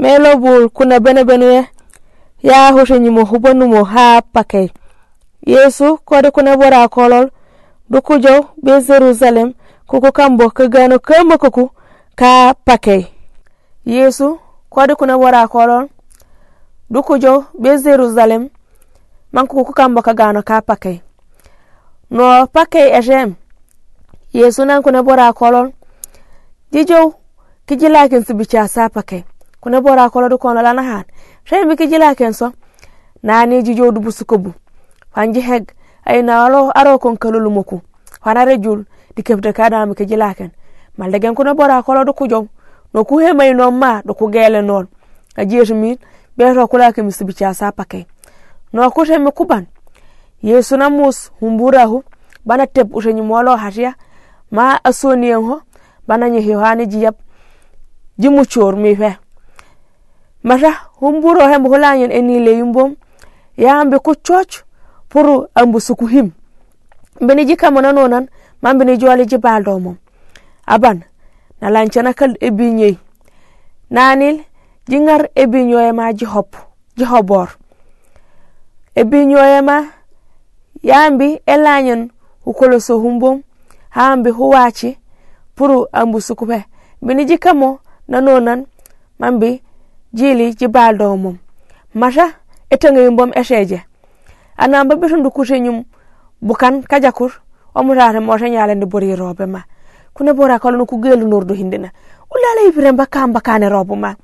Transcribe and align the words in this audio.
meloɓol 0.00 0.68
kuna 0.68 1.00
benebenue 1.00 1.66
ya 2.42 2.72
hotoñimo 2.72 3.24
hubanumo 3.24 3.84
ha 3.84 4.22
pakey 4.32 4.68
yeesu 5.46 5.98
kode 6.04 6.30
kuna 6.30 6.56
bora 6.56 6.88
kolol. 6.88 7.30
Dukujow 7.90 8.40
be 8.62 8.80
jerusalem 8.82 9.52
kuku 9.86 10.12
kambo 10.12 10.50
kagano 10.50 10.98
kamba 10.98 11.38
koku 11.38 11.70
ka 12.16 12.54
pakay 12.64 13.06
yeesu 13.86 14.38
kode 14.70 14.94
kuna 14.94 15.18
bora 15.18 15.48
kolol. 15.48 15.88
Dukujow 16.90 17.44
be 17.58 17.78
jerusalem 17.78 18.48
manku 19.32 19.56
kuku 19.56 19.72
kambo 19.72 20.02
kagano 20.02 20.42
ka 20.42 20.60
pakey 20.62 21.00
no 22.10 22.46
pakey 22.46 22.88
etem 22.98 23.34
yeesu 24.32 24.64
nan 24.64 24.82
kuna 24.82 25.02
bora 25.02 25.32
kolol. 25.32 25.72
Jijow 26.72 27.12
kijilakin 27.66 28.24
sibica 28.24 28.68
sa 28.68 28.88
pakey 28.88 29.24
kuna 29.60 29.80
bora 29.80 30.10
ko 30.10 30.28
du 30.28 30.38
kono 30.38 30.62
lana 30.62 30.82
han 30.82 31.04
shay 31.44 31.64
mi 31.64 31.76
kijilakin 31.76 32.32
so 32.32 32.52
nani 33.22 33.62
jijow 33.62 33.92
du 33.92 34.00
bu 34.00 34.10
fanji 35.14 35.40
heg. 35.40 35.72
Ay 36.08 36.22
nawalo 36.22 36.70
aro 36.74 36.98
kon 36.98 37.16
kalulu 37.16 37.50
moku. 37.50 37.82
Fanare 38.24 38.58
jul 38.58 38.84
di 39.16 39.22
kebde 39.22 39.52
kada 39.52 39.86
mi 39.86 39.94
kijilakin 39.94 40.50
malde 40.96 41.20
gen 41.20 41.34
kuna 41.34 41.54
bora 41.54 41.82
kolol 41.82 42.04
du 42.04 42.12
kujow 42.12 42.48
no 42.94 43.04
ku 43.04 43.18
he 43.18 43.32
may 43.32 43.52
non 43.52 43.74
ma 43.78 44.00
do 44.04 44.14
ku 44.14 44.30
gele 44.30 44.62
non. 44.62 44.86
A 45.36 45.44
jesu 45.44 45.74
min 45.74 45.96
be 46.36 46.54
to 46.54 46.66
kula 46.66 46.92
ke 46.92 47.02
mi 47.02 47.12
sibicha 47.12 47.54
sa 47.54 47.72
pake. 47.72 48.06
No 48.72 48.90
ku 48.90 49.04
te 49.04 49.18
mi 49.18 49.30
kuban 49.30 49.66
yesu 50.42 50.76
na 50.76 50.88
mus 50.88 51.30
humburahu 51.40 52.02
bana 52.46 52.66
teb 52.66 52.94
utenyi 52.94 53.22
molo 53.22 53.56
hatiya 53.56 53.94
ma 54.50 54.80
asoniyen 54.84 55.44
ho 55.44 55.60
bana 56.06 56.28
nyi 56.28 56.48
yohani 56.48 56.86
jiyab. 56.86 57.14
Jimu 58.18 58.46
chor 58.46 58.76
mi 58.76 58.96
fe 58.96 59.18
mata 60.42 60.70
humburo 61.00 61.40
hembo 61.48 61.68
holañon 61.70 62.10
eni 62.12 62.40
le 62.40 62.52
yumbom. 62.58 62.94
Yahamɓe 63.58 63.98
koccoco 63.98 64.62
pour 65.08 65.48
ambo 65.54 65.80
suku 65.80 66.06
him. 66.06 66.30
Mbene 67.20 67.44
jikkamo 67.46 67.80
nano 67.80 68.08
nan 68.08 68.28
ma 68.62 68.74
mbene 68.74 68.96
jooliji 68.98 69.30
jibaldo 69.36 69.78
mom 69.78 69.96
aban 70.66 71.02
na 71.60 71.70
lancana 71.70 72.14
kal 72.14 72.36
ebi 72.40 72.64
ñeyi 72.72 72.98
nanil 73.90 74.36
jingar 74.88 75.28
ebi 75.34 75.64
ñoyema 75.64 76.12
jihop 76.12 76.54
hop 76.54 76.66
ji 76.96 77.04
hobor 77.04 77.48
ebi 78.94 79.26
ñoyema 79.26 79.76
yambi 80.82 81.40
e 81.46 82.08
hukoloso 82.44 82.98
humbom. 82.98 83.42
Hambi 83.90 84.30
huwaci 84.30 84.98
pour 85.54 85.88
ambu 85.92 86.20
sukupe 86.20 86.64
mbene 87.02 87.24
jikkamo 87.24 87.78
nano 88.08 88.40
nan 88.40 88.66
mambi 89.18 89.62
jili 90.12 90.54
jibal 90.54 90.98
do 90.98 91.16
mum. 91.16 91.38
Mata 91.94 92.32
etengayum 92.70 93.16
bom 93.16 93.30
eseje 93.34 93.84
anam 94.56 94.88
ba 94.88 94.96
betundu 94.96 95.30
kutenyum 95.30 95.84
bukan 96.42 96.82
kajakur 96.82 97.32
o 97.74 97.82
mutare 97.82 98.20
mo 98.20 98.36
nyalende 98.36 98.86
bori 98.86 99.14
robe 99.14 99.46
ma. 99.46 99.64
Kuna 100.14 100.34
bora 100.34 100.58
kala 100.58 100.84
ku 100.84 101.00
gelu 101.00 101.26
nordo 101.26 101.54
hindina. 101.54 101.90
Ulala 102.30 102.68
ibire 102.68 102.92
mba 102.92 103.06
kamba 103.06 103.40
kane 103.40 103.68
robo 103.68 103.96
ma. 103.96 104.14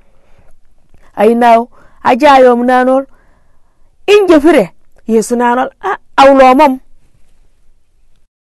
Ay 1.17 1.35
naw 1.35 1.69
ajayo 2.03 2.57
munanol 2.57 3.07
inje 4.07 4.41
fire 4.41 4.75
yesu 5.07 5.37
nanol 5.37 5.71
a 5.81 5.97
awlo 6.17 6.55
mom 6.55 6.81